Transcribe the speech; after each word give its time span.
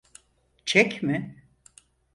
Çek 0.65 1.03
mi? 1.03 1.43